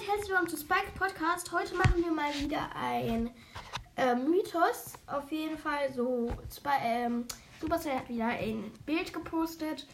und 0.00 0.08
herzlich 0.08 0.28
willkommen 0.30 0.48
zu 0.48 0.56
Spike 0.56 0.92
Podcast. 0.98 1.52
Heute 1.52 1.74
machen 1.74 2.02
wir 2.02 2.10
mal 2.10 2.32
wieder 2.38 2.70
ein 2.74 3.30
äh, 3.96 4.14
Mythos. 4.14 4.94
Auf 5.06 5.30
jeden 5.30 5.58
Fall 5.58 5.92
so. 5.94 6.30
Sp 6.48 6.68
ähm, 6.82 7.24
Supercell 7.60 7.96
hat 7.96 8.08
wieder 8.08 8.26
ein 8.26 8.72
Bild 8.86 9.12
gepostet. 9.12 9.86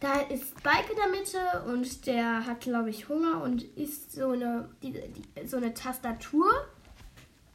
Da 0.00 0.20
ist 0.20 0.58
Spike 0.58 0.90
in 0.90 0.96
der 0.96 1.08
Mitte 1.08 1.64
und 1.66 2.06
der 2.06 2.46
hat, 2.46 2.60
glaube 2.62 2.88
ich, 2.88 3.08
Hunger 3.08 3.42
und 3.42 3.62
isst 3.76 4.12
so 4.12 4.30
eine, 4.30 4.70
die, 4.82 4.92
die, 4.92 5.46
so 5.46 5.58
eine 5.58 5.74
Tastatur. 5.74 6.48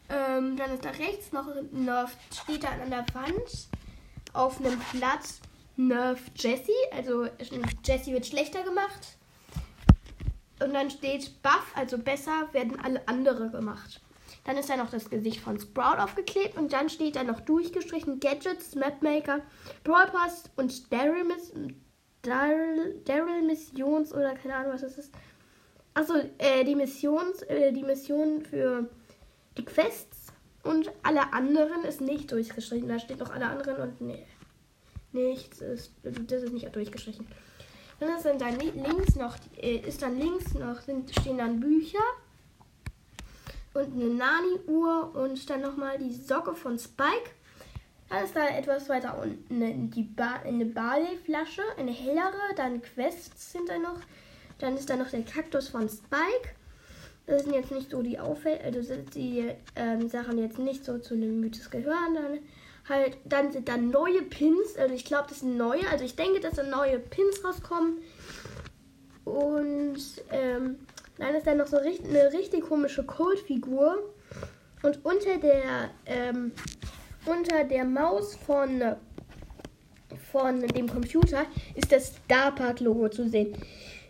Ähm, 0.10 0.56
dann 0.56 0.72
ist 0.72 0.86
da 0.86 0.90
rechts 0.90 1.32
noch 1.32 1.48
Nerf, 1.72 2.16
steht 2.44 2.64
da 2.64 2.70
an 2.70 2.92
der 2.92 3.06
Wand 3.14 3.70
auf 4.34 4.60
einem 4.60 4.80
Platz 4.92 5.40
Nerf 5.78 6.22
Jessie. 6.36 6.72
Also 6.92 7.28
Jessie 7.84 8.14
wird 8.14 8.28
schlechter 8.28 8.62
gemacht. 8.64 9.18
Und 10.64 10.74
dann 10.74 10.90
steht 10.90 11.42
Buff, 11.42 11.74
also 11.76 11.98
besser, 11.98 12.48
werden 12.54 12.80
alle 12.80 13.06
andere 13.08 13.50
gemacht. 13.50 14.02
Dann 14.46 14.58
ist 14.58 14.70
da 14.70 14.78
noch 14.78 14.90
das 14.90 15.10
Gesicht 15.10 15.40
von 15.40 15.60
Sprout 15.60 16.02
aufgeklebt 16.02 16.58
und 16.58 16.74
dann 16.74 16.90
steht 16.90 17.16
da 17.16 17.24
noch 17.24 17.42
durchgestrichen 17.42 18.20
Gadgets, 18.20 18.76
Mapmaker, 18.76 19.40
Brawl 19.84 20.08
Pass 20.08 20.46
und 20.56 20.92
Daryl, 20.92 21.24
Miss 21.24 21.54
Daryl, 22.24 23.02
Daryl 23.06 23.42
Missions 23.42 24.14
oder 24.14 24.34
keine 24.36 24.56
Ahnung, 24.56 24.74
was 24.74 24.82
das 24.82 24.98
ist. 24.98 25.14
Achso, 25.94 26.16
äh, 26.38 26.64
die 26.64 26.76
Missions, 26.76 27.42
äh, 27.44 27.72
die 27.72 27.84
Mission 27.84 28.42
für 28.42 28.90
die 29.58 29.66
Quests 29.66 30.28
und 30.64 30.92
alle 31.04 31.34
anderen 31.34 31.84
ist 31.84 32.02
nicht 32.02 32.32
durchgestrichen. 32.32 32.88
Da 32.88 33.00
steht 33.00 33.20
noch 33.20 33.32
alle 33.32 33.48
anderen 33.48 33.82
und 33.82 34.02
nee, 34.02 34.26
nichts 35.12 35.62
ist, 35.62 35.94
das 36.04 36.44
ist 36.44 36.54
nicht 36.54 36.76
durchgestrichen. 36.76 37.28
Dann 38.04 38.18
ist 38.18 38.42
dann, 38.42 38.60
links 38.60 39.16
noch, 39.16 39.36
äh, 39.58 39.78
ist 39.78 40.02
dann 40.02 40.20
links 40.20 40.54
noch, 40.56 40.82
sind, 40.82 41.10
stehen 41.12 41.38
dann 41.38 41.60
Bücher 41.60 42.04
und 43.74 43.94
eine 43.94 44.10
Nani-Uhr 44.14 45.16
und 45.16 45.50
dann 45.50 45.62
nochmal 45.62 45.98
die 45.98 46.14
Socke 46.14 46.54
von 46.54 46.78
Spike. 46.78 47.32
Dann 48.10 48.26
ist 48.26 48.36
da 48.36 48.46
etwas 48.48 48.90
weiter 48.90 49.18
unten 49.22 49.90
die 49.90 50.04
ba 50.04 50.42
eine 50.44 50.66
Barley-Flasche, 50.66 51.64
eine 51.78 51.92
hellere, 51.92 52.54
dann 52.56 52.82
Quests 52.82 53.54
sind 53.54 53.70
da 53.70 53.78
noch. 53.80 54.00
Dann 54.60 54.76
ist 54.76 54.90
da 54.90 54.98
noch 54.98 55.10
der 55.10 55.24
Kaktus 55.24 55.70
von 55.70 55.88
Spike. 55.88 56.56
Das 57.26 57.44
sind 57.44 57.54
jetzt 57.54 57.72
nicht 57.72 57.90
so 57.90 58.02
die 58.02 58.20
Auffälle, 58.20 58.62
also 58.62 58.96
die 59.16 59.50
ähm, 59.76 60.10
Sachen 60.10 60.38
jetzt 60.40 60.60
nicht 60.60 60.84
so 60.84 61.00
zu 61.00 61.14
einem 61.14 61.40
Mythos 61.40 61.70
gehören. 61.70 62.16
Dann 62.16 62.40
halt, 62.88 63.18
dann 63.26 63.52
sind 63.52 63.70
da 63.70 63.78
neue 63.78 64.22
Pins. 64.22 64.78
Also 64.78 64.94
ich 64.94 65.06
glaube, 65.06 65.26
das 65.30 65.40
sind 65.40 65.58
neue. 65.58 65.88
Also 65.90 66.06
ich 66.06 66.16
denke, 66.16 66.40
dass 66.40 66.56
da 66.56 66.64
neue 66.64 67.00
Pins 67.00 67.44
rauskommen. 67.44 68.00
Und 69.26 70.00
ähm, 70.32 70.80
dann 71.18 71.36
ist 71.36 71.48
da 71.48 71.56
noch 71.56 71.68
so 71.68 71.78
richtig, 71.78 72.10
eine 72.10 72.34
richtig 72.34 72.64
komische 72.64 73.04
Cold-Figur. 73.04 73.98
Und 74.82 75.06
unter 75.06 75.38
der, 75.38 75.92
ähm, 76.06 76.52
unter 77.26 77.64
der 77.64 77.86
Maus 77.86 78.36
von, 78.36 78.96
von 80.32 80.68
dem 80.68 80.90
Computer 80.90 81.46
ist 81.76 81.92
das 81.92 82.14
Starpark-Logo 82.26 83.10
zu 83.10 83.30
sehen. 83.30 83.56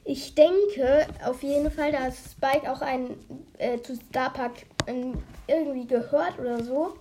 Ich 0.05 0.35
denke 0.35 1.07
auf 1.23 1.43
jeden 1.43 1.71
Fall, 1.71 1.91
dass 1.91 2.31
Spike 2.31 2.69
auch 2.69 2.81
ein, 2.81 3.15
äh, 3.57 3.79
zu 3.79 3.95
Starpark 3.95 4.51
ähm, 4.87 5.23
irgendwie 5.47 5.85
gehört 5.87 6.39
oder 6.39 6.61
so. 6.63 6.97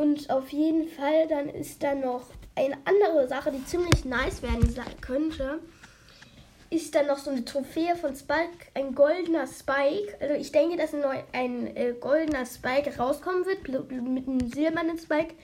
Und 0.00 0.30
auf 0.30 0.48
jeden 0.48 0.88
Fall, 0.88 1.28
dann 1.28 1.50
ist 1.50 1.82
da 1.82 1.94
noch 1.94 2.22
eine 2.56 2.78
andere 2.86 3.28
Sache, 3.28 3.52
die 3.52 3.62
ziemlich 3.66 4.06
nice 4.06 4.40
werden 4.40 4.74
könnte. 5.02 5.58
Ist 6.70 6.94
dann 6.94 7.08
noch 7.08 7.18
so 7.18 7.30
eine 7.30 7.44
Trophäe 7.44 7.94
von 7.96 8.16
Spike, 8.16 8.70
ein 8.72 8.94
goldener 8.94 9.46
Spike. 9.46 10.16
Also 10.18 10.32
ich 10.36 10.52
denke, 10.52 10.78
dass 10.78 10.94
ein, 10.94 11.02
neu, 11.02 11.18
ein 11.34 11.76
äh, 11.76 11.92
goldener 12.00 12.46
Spike 12.46 12.96
rauskommen 12.96 13.44
wird 13.44 13.68
mit 13.68 14.26
einem 14.26 14.50
silbernen 14.50 14.98
Spike. 14.98 15.34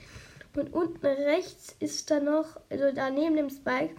Und 0.55 0.73
unten 0.73 1.05
rechts 1.05 1.75
ist 1.79 2.09
dann 2.09 2.25
noch, 2.25 2.59
also 2.71 2.91
da 2.91 3.11
neben 3.11 3.35
dem 3.35 3.51
Spike 3.51 3.93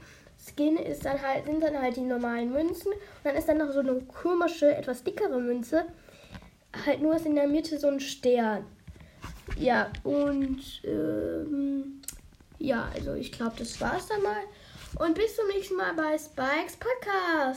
Skin 0.45 0.77
ist 0.77 1.05
dann 1.05 1.23
halt, 1.23 1.47
sind 1.47 1.63
dann 1.63 1.81
halt 1.81 1.95
die 1.95 2.01
normalen 2.01 2.53
Münzen. 2.53 2.91
Und 2.91 2.99
dann 3.23 3.37
ist 3.37 3.49
dann 3.49 3.59
noch 3.59 3.71
so 3.71 3.79
eine 3.79 4.01
komische, 4.01 4.75
etwas 4.75 5.05
dickere 5.05 5.39
Münze. 5.39 5.85
Halt 6.85 7.01
nur 7.01 7.15
ist 7.15 7.27
in 7.27 7.37
der 7.37 7.47
Mitte 7.47 7.79
so 7.79 7.87
ein 7.87 8.01
Stern. 8.01 8.67
Ja, 9.59 9.91
und 10.05 10.61
ähm, 10.85 12.01
ja, 12.59 12.89
also 12.95 13.15
ich 13.15 13.33
glaube, 13.33 13.55
das 13.59 13.81
war's 13.81 14.07
dann 14.07 14.23
mal. 14.23 14.43
Und 14.99 15.15
bis 15.15 15.37
zum 15.37 15.49
nächsten 15.49 15.77
Mal 15.77 15.95
bei 15.95 16.17
Spikes 16.17 16.77
Podcast. 16.77 17.57